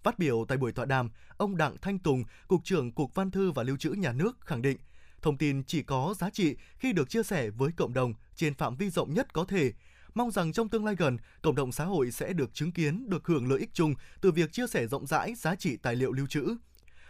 [0.04, 3.52] Phát biểu tại buổi tọa đàm, ông Đặng Thanh Tùng, Cục trưởng Cục Văn thư
[3.52, 4.78] và Lưu trữ Nhà nước khẳng định,
[5.22, 8.76] thông tin chỉ có giá trị khi được chia sẻ với cộng đồng trên phạm
[8.76, 9.72] vi rộng nhất có thể.
[10.14, 13.28] Mong rằng trong tương lai gần, cộng đồng xã hội sẽ được chứng kiến, được
[13.28, 16.28] hưởng lợi ích chung từ việc chia sẻ rộng rãi giá trị tài liệu lưu
[16.28, 16.56] trữ.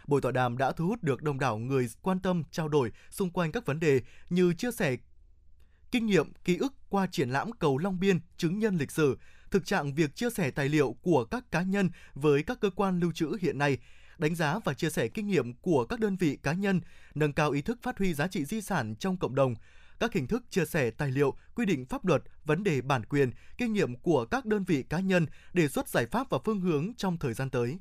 [0.06, 3.30] Buổi tọa đàm đã thu hút được đông đảo người quan tâm trao đổi xung
[3.30, 4.00] quanh các vấn đề
[4.30, 4.96] như chia sẻ
[5.94, 9.18] kinh nghiệm, ký ức qua triển lãm cầu Long Biên chứng nhân lịch sử,
[9.50, 13.00] thực trạng việc chia sẻ tài liệu của các cá nhân với các cơ quan
[13.00, 13.78] lưu trữ hiện nay,
[14.18, 16.80] đánh giá và chia sẻ kinh nghiệm của các đơn vị cá nhân,
[17.14, 19.54] nâng cao ý thức phát huy giá trị di sản trong cộng đồng,
[20.00, 23.30] các hình thức chia sẻ tài liệu, quy định pháp luật, vấn đề bản quyền,
[23.58, 26.94] kinh nghiệm của các đơn vị cá nhân, đề xuất giải pháp và phương hướng
[26.96, 27.78] trong thời gian tới.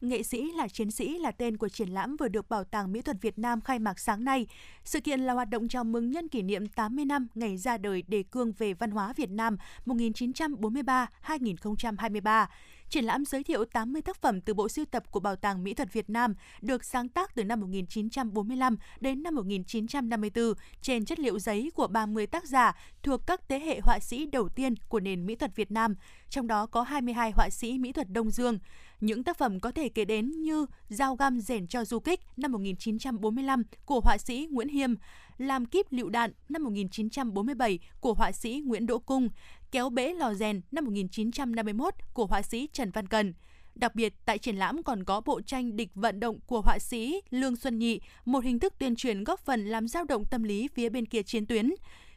[0.00, 3.02] Nghệ sĩ là chiến sĩ là tên của triển lãm vừa được Bảo tàng Mỹ
[3.02, 4.46] thuật Việt Nam khai mạc sáng nay.
[4.84, 8.02] Sự kiện là hoạt động chào mừng nhân kỷ niệm 80 năm ngày ra đời
[8.08, 12.46] đề cương về văn hóa Việt Nam 1943-2023.
[12.90, 15.74] Triển lãm giới thiệu 80 tác phẩm từ bộ sưu tập của Bảo tàng Mỹ
[15.74, 21.38] thuật Việt Nam được sáng tác từ năm 1945 đến năm 1954 trên chất liệu
[21.38, 25.26] giấy của 30 tác giả thuộc các thế hệ họa sĩ đầu tiên của nền
[25.26, 25.94] mỹ thuật Việt Nam,
[26.28, 28.58] trong đó có 22 họa sĩ mỹ thuật Đông Dương.
[29.00, 32.52] Những tác phẩm có thể kể đến như Dao găm rèn cho du kích năm
[32.52, 34.94] 1945 của họa sĩ Nguyễn Hiêm,
[35.38, 39.28] Làm kíp lựu đạn năm 1947 của họa sĩ Nguyễn Đỗ Cung,
[39.72, 43.34] Kéo bể lò rèn năm 1951 của họa sĩ Trần Văn Cần.
[43.74, 47.20] Đặc biệt, tại triển lãm còn có bộ tranh địch vận động của họa sĩ
[47.30, 50.68] Lương Xuân Nhị, một hình thức tuyên truyền góp phần làm dao động tâm lý
[50.74, 51.70] phía bên kia chiến tuyến.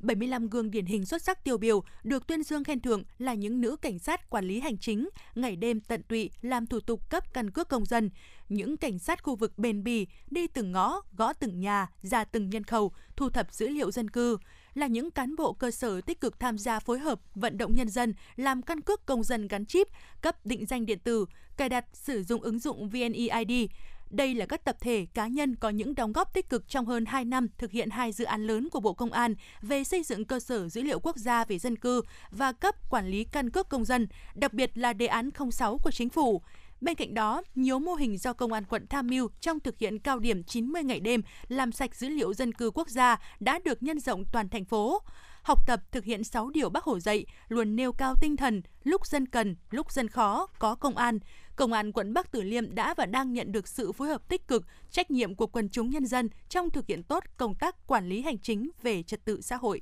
[0.00, 3.60] 75 gương điển hình xuất sắc tiêu biểu được tuyên dương khen thưởng là những
[3.60, 7.34] nữ cảnh sát quản lý hành chính, ngày đêm tận tụy làm thủ tục cấp
[7.34, 8.10] căn cước công dân,
[8.48, 12.50] những cảnh sát khu vực bền bỉ đi từng ngõ, gõ từng nhà, ra từng
[12.50, 14.38] nhân khẩu, thu thập dữ liệu dân cư,
[14.76, 17.88] là những cán bộ cơ sở tích cực tham gia phối hợp vận động nhân
[17.88, 19.88] dân làm căn cước công dân gắn chip,
[20.20, 23.68] cấp định danh điện tử, cài đặt sử dụng ứng dụng VNeID,
[24.10, 27.06] đây là các tập thể, cá nhân có những đóng góp tích cực trong hơn
[27.06, 30.24] 2 năm thực hiện hai dự án lớn của Bộ Công an về xây dựng
[30.24, 33.68] cơ sở dữ liệu quốc gia về dân cư và cấp quản lý căn cước
[33.68, 36.42] công dân, đặc biệt là đề án 06 của chính phủ.
[36.80, 39.98] Bên cạnh đó, nhiều mô hình do Công an quận tham mưu trong thực hiện
[39.98, 43.82] cao điểm 90 ngày đêm làm sạch dữ liệu dân cư quốc gia đã được
[43.82, 45.02] nhân rộng toàn thành phố
[45.46, 49.06] học tập thực hiện 6 điều Bác Hồ dạy, luôn nêu cao tinh thần, lúc
[49.06, 51.18] dân cần, lúc dân khó, có công an.
[51.56, 54.48] Công an quận Bắc tử Liêm đã và đang nhận được sự phối hợp tích
[54.48, 58.08] cực, trách nhiệm của quần chúng nhân dân trong thực hiện tốt công tác quản
[58.08, 59.80] lý hành chính về trật tự xã hội.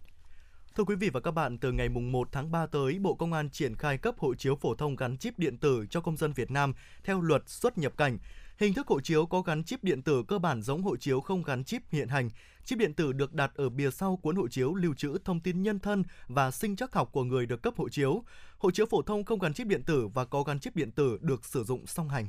[0.77, 3.51] Thưa quý vị và các bạn, từ ngày 1 tháng 3 tới, Bộ Công an
[3.51, 6.51] triển khai cấp hộ chiếu phổ thông gắn chip điện tử cho công dân Việt
[6.51, 8.19] Nam theo luật xuất nhập cảnh.
[8.59, 11.43] Hình thức hộ chiếu có gắn chip điện tử cơ bản giống hộ chiếu không
[11.43, 12.31] gắn chip hiện hành.
[12.65, 15.63] Chip điện tử được đặt ở bìa sau cuốn hộ chiếu lưu trữ thông tin
[15.63, 18.23] nhân thân và sinh chắc học của người được cấp hộ chiếu.
[18.59, 21.19] Hộ chiếu phổ thông không gắn chip điện tử và có gắn chip điện tử
[21.21, 22.29] được sử dụng song hành.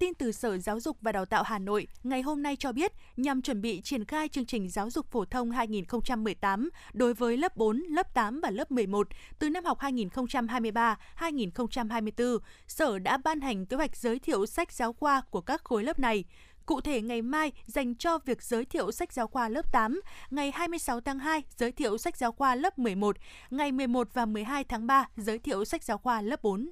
[0.00, 2.92] Tin từ Sở Giáo dục và Đào tạo Hà Nội ngày hôm nay cho biết,
[3.16, 7.56] nhằm chuẩn bị triển khai chương trình giáo dục phổ thông 2018 đối với lớp
[7.56, 9.08] 4, lớp 8 và lớp 11
[9.38, 15.22] từ năm học 2023-2024, Sở đã ban hành kế hoạch giới thiệu sách giáo khoa
[15.30, 16.24] của các khối lớp này.
[16.66, 20.50] Cụ thể, ngày mai dành cho việc giới thiệu sách giáo khoa lớp 8, ngày
[20.50, 23.16] 26 tháng 2 giới thiệu sách giáo khoa lớp 11,
[23.50, 26.70] ngày 11 và 12 tháng 3 giới thiệu sách giáo khoa lớp 4.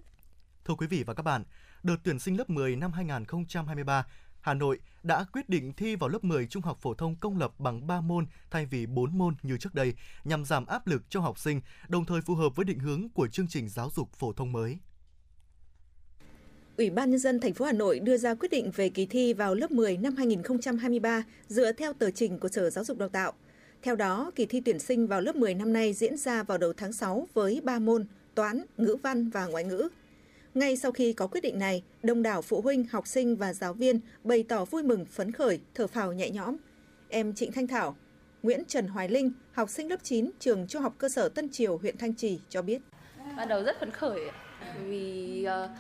[0.65, 1.45] Thưa quý vị và các bạn,
[1.83, 4.07] đợt tuyển sinh lớp 10 năm 2023,
[4.41, 7.53] Hà Nội đã quyết định thi vào lớp 10 trung học phổ thông công lập
[7.59, 11.21] bằng 3 môn thay vì 4 môn như trước đây nhằm giảm áp lực cho
[11.21, 14.33] học sinh, đồng thời phù hợp với định hướng của chương trình giáo dục phổ
[14.33, 14.79] thông mới.
[16.77, 19.33] Ủy ban nhân dân thành phố Hà Nội đưa ra quyết định về kỳ thi
[19.33, 23.33] vào lớp 10 năm 2023 dựa theo tờ trình của Sở Giáo dục Đào tạo.
[23.83, 26.73] Theo đó, kỳ thi tuyển sinh vào lớp 10 năm nay diễn ra vào đầu
[26.77, 29.89] tháng 6 với 3 môn: toán, ngữ văn và ngoại ngữ.
[30.59, 33.73] Ngay sau khi có quyết định này, đông đảo phụ huynh, học sinh và giáo
[33.73, 36.57] viên bày tỏ vui mừng, phấn khởi, thở phào nhẹ nhõm.
[37.09, 37.97] Em Trịnh Thanh Thảo,
[38.43, 41.79] Nguyễn Trần Hoài Linh, học sinh lớp 9 trường Trung học cơ sở Tân Triều,
[41.79, 42.83] huyện Thanh Trì cho biết.
[43.37, 44.21] Ban đầu rất phấn khởi
[44.85, 45.71] vì uh,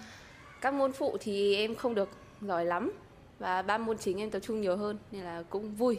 [0.60, 2.08] các môn phụ thì em không được
[2.40, 2.92] giỏi lắm
[3.38, 5.98] và ba môn chính em tập trung nhiều hơn nên là cũng vui.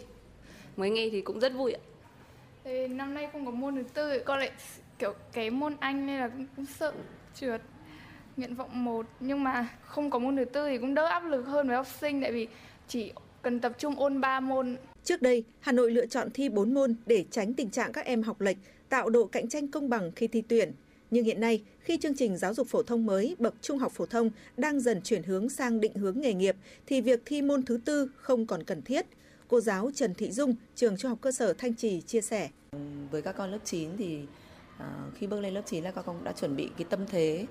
[0.78, 1.82] Mới nghe thì cũng rất vui ạ.
[2.64, 4.52] Thì năm nay không có môn thứ tư, con lại
[5.00, 6.94] kiểu cái môn Anh nên là cũng, cũng sợ
[7.36, 7.62] trượt
[8.40, 11.42] nguyện vọng một nhưng mà không có môn thứ tư thì cũng đỡ áp lực
[11.42, 12.48] hơn với học sinh tại vì
[12.88, 14.78] chỉ cần tập trung ôn 3 môn.
[15.04, 18.24] Trước đây, Hà Nội lựa chọn thi 4 môn để tránh tình trạng các em
[18.24, 18.58] học lệch,
[18.90, 20.72] tạo độ cạnh tranh công bằng khi thi tuyển.
[21.12, 24.06] Nhưng hiện nay, khi chương trình giáo dục phổ thông mới bậc trung học phổ
[24.06, 27.80] thông đang dần chuyển hướng sang định hướng nghề nghiệp thì việc thi môn thứ
[27.86, 29.06] tư không còn cần thiết.
[29.48, 32.50] Cô giáo Trần Thị Dung, trường Trung học cơ sở Thanh Trì chia sẻ.
[33.12, 34.20] Với các con lớp 9 thì
[34.78, 34.84] uh,
[35.16, 37.46] khi bước lên lớp 9 là các con đã chuẩn bị cái tâm thế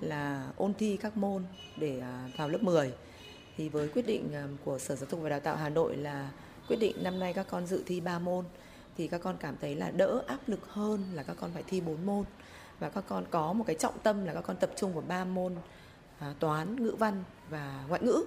[0.00, 1.42] là ôn thi các môn
[1.76, 2.92] để à, vào lớp 10.
[3.56, 6.30] Thì với quyết định à, của Sở Giáo dục và Đào tạo Hà Nội là
[6.68, 8.44] quyết định năm nay các con dự thi 3 môn
[8.96, 11.80] thì các con cảm thấy là đỡ áp lực hơn là các con phải thi
[11.80, 12.24] 4 môn
[12.78, 15.24] và các con có một cái trọng tâm là các con tập trung vào ba
[15.24, 15.54] môn
[16.18, 18.24] à, toán, ngữ văn và ngoại ngữ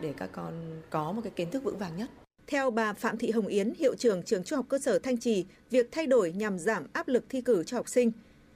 [0.00, 2.10] để các con có một cái kiến thức vững vàng nhất.
[2.46, 5.46] Theo bà Phạm Thị Hồng Yến, hiệu trưởng trường Trung học cơ sở Thanh Trì,
[5.70, 8.12] việc thay đổi nhằm giảm áp lực thi cử cho học sinh.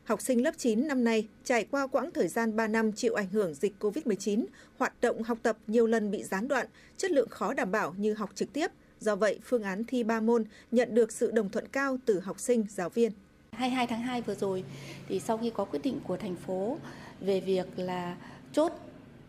[0.09, 3.29] Học sinh lớp 9 năm nay trải qua quãng thời gian 3 năm chịu ảnh
[3.29, 4.45] hưởng dịch COVID-19,
[4.79, 6.67] hoạt động học tập nhiều lần bị gián đoạn,
[6.97, 8.67] chất lượng khó đảm bảo như học trực tiếp.
[9.01, 12.41] Do vậy, phương án thi 3 môn nhận được sự đồng thuận cao từ học
[12.41, 13.13] sinh, giáo viên.
[13.53, 14.65] 22 tháng 2 vừa rồi
[15.09, 16.79] thì sau khi có quyết định của thành phố
[17.21, 18.17] về việc là
[18.53, 18.73] chốt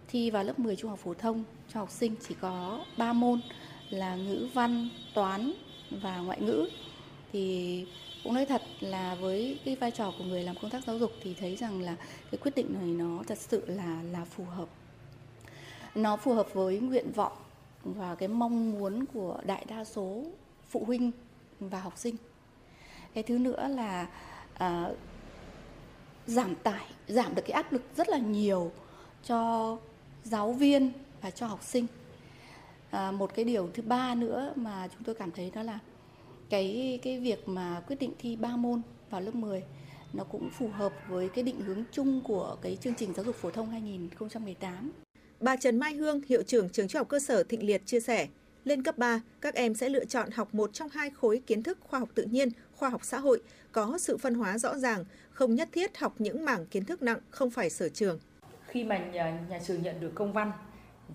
[0.08, 3.42] thi vào lớp 10 trung học phổ thông cho học sinh chỉ có 3 môn
[3.90, 5.54] là ngữ văn, toán
[6.02, 6.70] và ngoại ngữ
[7.32, 7.86] thì
[8.24, 11.12] cũng nói thật là với cái vai trò của người làm công tác giáo dục
[11.24, 11.96] thì thấy rằng là
[12.32, 14.70] cái quyết định này nó thật sự là là phù hợp
[15.96, 17.38] nó phù hợp với nguyện vọng
[17.84, 20.24] và cái mong muốn của đại đa số
[20.70, 21.12] phụ huynh
[21.60, 22.16] và học sinh
[23.14, 24.08] cái thứ nữa là
[24.54, 24.90] à,
[26.28, 28.72] giảm tải, giảm được cái áp lực rất là nhiều
[29.24, 29.78] cho
[30.24, 31.88] giáo viên và cho học sinh.
[32.92, 35.80] À, một cái điều thứ ba nữa mà chúng tôi cảm thấy đó là
[36.50, 39.64] cái cái việc mà quyết định thi 3 môn vào lớp 10
[40.14, 43.36] nó cũng phù hợp với cái định hướng chung của cái chương trình giáo dục
[43.36, 44.92] phổ thông 2018.
[45.40, 48.28] Bà Trần Mai Hương, hiệu trưởng trường trung học cơ sở Thịnh Liệt chia sẻ,
[48.64, 51.78] lên cấp 3, các em sẽ lựa chọn học một trong hai khối kiến thức
[51.82, 55.56] khoa học tự nhiên, khoa học xã hội, có sự phân hóa rõ ràng, không
[55.56, 58.20] nhất thiết học những mảng kiến thức nặng không phải sở trường.
[58.68, 60.52] Khi mà nhà, nhà trường nhận được công văn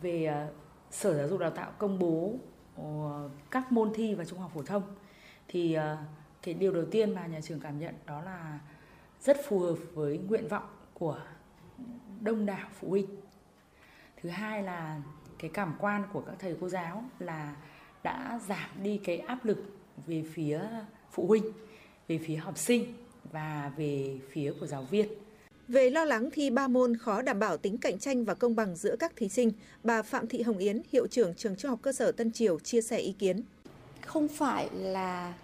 [0.02, 0.46] về ờ,
[0.90, 2.34] Sở Giáo dục Đào tạo công bố
[2.76, 4.82] ờ, các môn thi vào trung học phổ thông
[5.48, 5.96] thì ờ,
[6.42, 8.58] cái điều đầu tiên mà nhà trường cảm nhận đó là
[9.20, 11.20] rất phù hợp với nguyện vọng của
[12.20, 13.06] đông đảo phụ huynh.
[14.22, 15.02] Thứ hai là
[15.38, 17.56] cái cảm quan của các thầy cô giáo là
[18.02, 19.58] đã giảm đi cái áp lực
[20.06, 20.60] về phía
[21.10, 21.44] phụ huynh,
[22.08, 22.94] về phía học sinh
[23.32, 25.08] và về phía của giáo viên.
[25.68, 28.76] Về lo lắng thi ba môn khó đảm bảo tính cạnh tranh và công bằng
[28.76, 29.52] giữa các thí sinh,
[29.82, 32.80] bà Phạm Thị Hồng Yến, hiệu trưởng trường trung học cơ sở Tân Triều chia
[32.80, 33.42] sẻ ý kiến.
[34.06, 35.34] Không phải là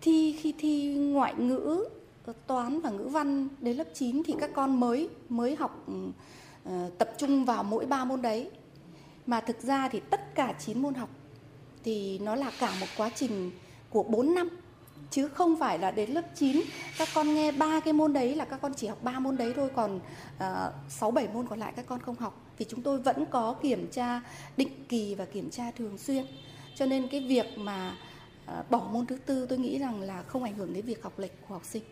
[0.00, 1.84] thi khi thi ngoại ngữ,
[2.26, 6.98] ờ, toán và ngữ văn đến lớp 9 thì các con mới mới học uh,
[6.98, 8.50] tập trung vào mỗi ba môn đấy.
[9.26, 11.08] Mà thực ra thì tất cả 9 môn học
[11.84, 13.50] thì nó là cả một quá trình
[13.90, 14.48] của 4 năm
[15.10, 16.60] chứ không phải là đến lớp 9
[16.98, 19.52] các con nghe ba cái môn đấy là các con chỉ học ba môn đấy
[19.56, 20.00] thôi còn
[20.38, 23.24] ờ, sáu uh, bảy môn còn lại các con không học thì chúng tôi vẫn
[23.30, 24.20] có kiểm tra
[24.56, 26.24] định kỳ và kiểm tra thường xuyên
[26.74, 27.96] cho nên cái việc mà
[28.46, 31.18] à, bỏ môn thứ tư tôi nghĩ rằng là không ảnh hưởng đến việc học
[31.18, 31.82] lệch của học sinh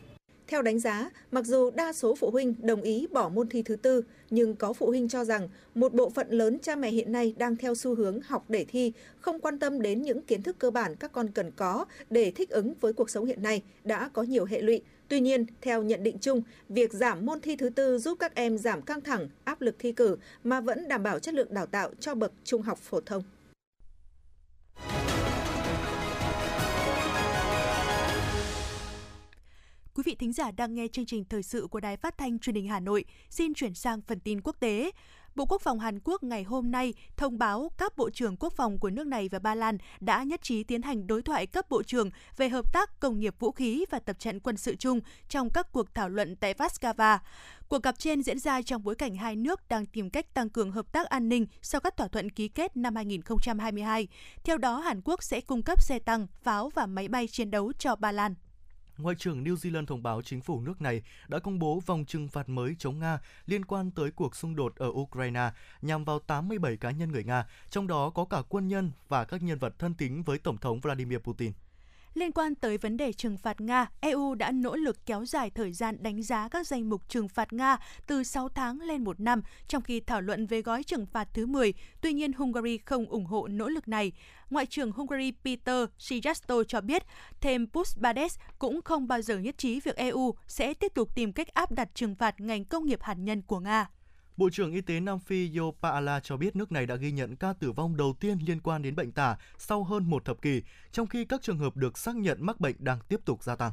[0.52, 3.76] theo đánh giá, mặc dù đa số phụ huynh đồng ý bỏ môn thi thứ
[3.76, 7.34] tư, nhưng có phụ huynh cho rằng một bộ phận lớn cha mẹ hiện nay
[7.38, 10.70] đang theo xu hướng học để thi, không quan tâm đến những kiến thức cơ
[10.70, 14.22] bản các con cần có để thích ứng với cuộc sống hiện nay đã có
[14.22, 14.80] nhiều hệ lụy.
[15.08, 18.58] Tuy nhiên, theo nhận định chung, việc giảm môn thi thứ tư giúp các em
[18.58, 21.90] giảm căng thẳng, áp lực thi cử mà vẫn đảm bảo chất lượng đào tạo
[22.00, 23.22] cho bậc trung học phổ thông.
[29.94, 32.54] Quý vị thính giả đang nghe chương trình thời sự của Đài Phát thanh Truyền
[32.54, 33.04] hình Hà Nội.
[33.30, 34.90] Xin chuyển sang phần tin quốc tế.
[35.34, 38.78] Bộ Quốc phòng Hàn Quốc ngày hôm nay thông báo các bộ trưởng quốc phòng
[38.78, 41.82] của nước này và Ba Lan đã nhất trí tiến hành đối thoại cấp bộ
[41.82, 45.50] trưởng về hợp tác công nghiệp vũ khí và tập trận quân sự chung trong
[45.50, 47.18] các cuộc thảo luận tại Vaskava.
[47.68, 50.72] Cuộc gặp trên diễn ra trong bối cảnh hai nước đang tìm cách tăng cường
[50.72, 54.08] hợp tác an ninh sau các thỏa thuận ký kết năm 2022.
[54.44, 57.72] Theo đó, Hàn Quốc sẽ cung cấp xe tăng, pháo và máy bay chiến đấu
[57.78, 58.34] cho Ba Lan.
[59.02, 62.28] Ngoại trưởng New Zealand thông báo chính phủ nước này đã công bố vòng trừng
[62.28, 65.50] phạt mới chống Nga liên quan tới cuộc xung đột ở Ukraine
[65.82, 69.42] nhằm vào 87 cá nhân người Nga, trong đó có cả quân nhân và các
[69.42, 71.52] nhân vật thân tín với Tổng thống Vladimir Putin.
[72.14, 75.72] Liên quan tới vấn đề trừng phạt Nga, EU đã nỗ lực kéo dài thời
[75.72, 79.42] gian đánh giá các danh mục trừng phạt Nga từ 6 tháng lên 1 năm,
[79.68, 81.74] trong khi thảo luận về gói trừng phạt thứ 10.
[82.00, 84.12] Tuy nhiên, Hungary không ủng hộ nỗ lực này.
[84.50, 87.02] Ngoại trưởng Hungary Peter Sijasto cho biết
[87.40, 91.54] thêm Pusbades cũng không bao giờ nhất trí việc EU sẽ tiếp tục tìm cách
[91.54, 93.86] áp đặt trừng phạt ngành công nghiệp hạt nhân của Nga.
[94.36, 97.36] Bộ trưởng Y tế Nam Phi Yo Paala cho biết nước này đã ghi nhận
[97.36, 100.62] ca tử vong đầu tiên liên quan đến bệnh tả sau hơn một thập kỷ,
[100.92, 103.72] trong khi các trường hợp được xác nhận mắc bệnh đang tiếp tục gia tăng.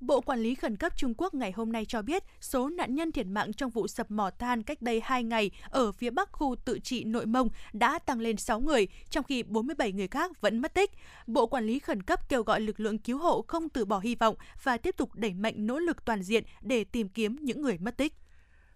[0.00, 3.12] Bộ Quản lý Khẩn cấp Trung Quốc ngày hôm nay cho biết số nạn nhân
[3.12, 6.56] thiệt mạng trong vụ sập mỏ than cách đây 2 ngày ở phía bắc khu
[6.64, 10.58] tự trị Nội Mông đã tăng lên 6 người, trong khi 47 người khác vẫn
[10.58, 10.90] mất tích.
[11.26, 14.14] Bộ Quản lý Khẩn cấp kêu gọi lực lượng cứu hộ không từ bỏ hy
[14.14, 17.78] vọng và tiếp tục đẩy mạnh nỗ lực toàn diện để tìm kiếm những người
[17.78, 18.14] mất tích.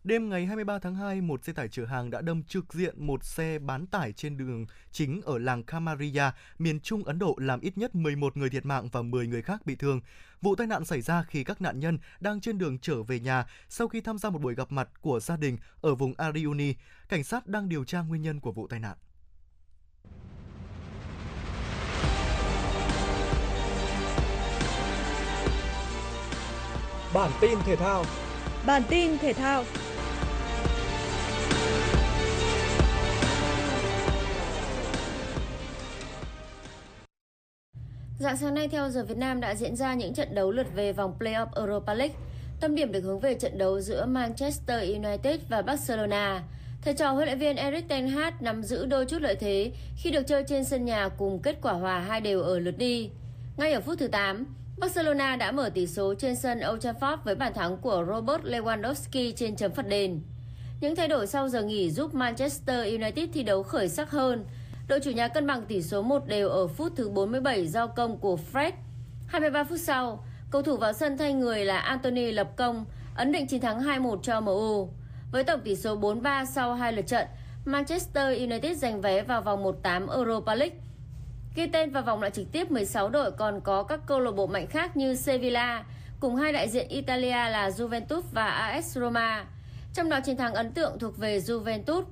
[0.05, 3.25] Đêm ngày 23 tháng 2, một xe tải chở hàng đã đâm trực diện một
[3.25, 6.23] xe bán tải trên đường chính ở làng Kamaria,
[6.59, 9.67] miền Trung Ấn Độ làm ít nhất 11 người thiệt mạng và 10 người khác
[9.67, 10.01] bị thương.
[10.43, 13.47] Vụ tai nạn xảy ra khi các nạn nhân đang trên đường trở về nhà
[13.69, 16.75] sau khi tham gia một buổi gặp mặt của gia đình ở vùng Ariuni.
[17.09, 18.97] Cảnh sát đang điều tra nguyên nhân của vụ tai nạn.
[27.15, 28.05] Bản tin thể thao
[28.67, 29.65] Bản tin thể thao
[38.19, 40.93] Dạng sáng nay theo giờ Việt Nam đã diễn ra những trận đấu lượt về
[40.93, 42.15] vòng playoff Europa League.
[42.61, 46.43] Tâm điểm được hướng về trận đấu giữa Manchester United và Barcelona.
[46.83, 50.11] Thầy trò huấn luyện viên Erik ten Hag nắm giữ đôi chút lợi thế khi
[50.11, 53.11] được chơi trên sân nhà cùng kết quả hòa hai đều ở lượt đi.
[53.57, 54.47] Ngay ở phút thứ 8,
[54.79, 59.33] Barcelona đã mở tỷ số trên sân Old Trafford với bàn thắng của Robert Lewandowski
[59.37, 60.21] trên chấm phạt đền.
[60.85, 64.45] Những thay đổi sau giờ nghỉ giúp Manchester United thi đấu khởi sắc hơn
[64.89, 68.19] Đội chủ nhà cân bằng tỷ số 1 đều ở phút thứ 47 do công
[68.19, 68.73] của Fred.
[69.27, 72.85] 23 phút sau, cầu thủ vào sân thay người là Anthony lập công
[73.17, 74.89] ấn định chiến thắng 2-1 cho MU.
[75.33, 77.27] Với tổng tỷ số 4-3 sau hai lượt trận,
[77.65, 80.77] Manchester United giành vé vào vòng 1-8 Europa League.
[81.57, 84.47] Ghi tên vào vòng loại trực tiếp 16 đội còn có các câu lạc bộ
[84.47, 85.85] mạnh khác như Sevilla,
[86.21, 89.45] cùng hai đại diện Italia là Juventus và AS Roma.
[89.95, 92.03] Trong đó chiến thắng ấn tượng thuộc về Juventus.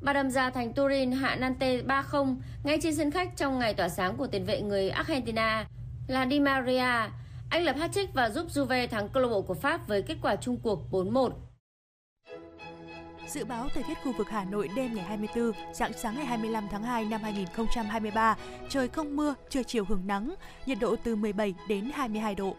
[0.00, 3.88] Bà đâm ra thành Turin hạ Nantes 3-0 ngay trên sân khách trong ngày tỏa
[3.88, 5.66] sáng của tiền vệ người Argentina
[6.06, 7.10] là Di Maria.
[7.50, 10.36] Anh lập hat-trick và giúp Juve thắng câu lạc bộ của Pháp với kết quả
[10.36, 11.30] chung cuộc 4-1.
[13.28, 16.68] Dự báo thời tiết khu vực Hà Nội đêm ngày 24, dạng sáng ngày 25
[16.70, 18.36] tháng 2 năm 2023,
[18.68, 20.34] trời không mưa, trưa chiều hưởng nắng,
[20.66, 22.56] nhiệt độ từ 17 đến 22 độ.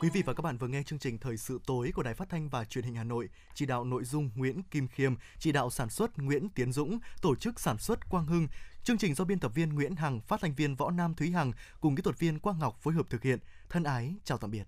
[0.00, 2.28] Quý vị và các bạn vừa nghe chương trình Thời sự tối của Đài Phát
[2.28, 5.70] thanh và Truyền hình Hà Nội, chỉ đạo nội dung Nguyễn Kim Khiêm, chỉ đạo
[5.70, 8.48] sản xuất Nguyễn Tiến Dũng, tổ chức sản xuất Quang Hưng.
[8.84, 11.52] Chương trình do biên tập viên Nguyễn Hằng, phát thanh viên Võ Nam Thúy Hằng
[11.80, 13.38] cùng kỹ thuật viên Quang Ngọc phối hợp thực hiện.
[13.68, 14.64] Thân ái, chào tạm biệt.